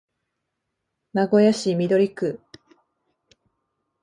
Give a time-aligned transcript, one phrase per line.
[1.13, 2.39] 名古屋市緑区